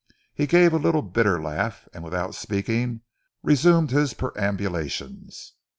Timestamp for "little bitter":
0.79-1.39